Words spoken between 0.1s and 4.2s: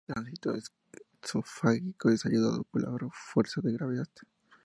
tránsito esofágico es ayudado por la fuerza de gravedad.